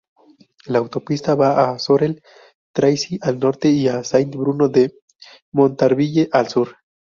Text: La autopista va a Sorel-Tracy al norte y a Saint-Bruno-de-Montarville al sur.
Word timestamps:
La 0.65 0.79
autopista 0.85 1.35
va 1.35 1.49
a 1.69 1.77
Sorel-Tracy 1.83 3.19
al 3.21 3.37
norte 3.39 3.69
y 3.69 3.87
a 3.87 4.03
Saint-Bruno-de-Montarville 4.03 6.27
al 6.31 6.49
sur. 6.49 6.75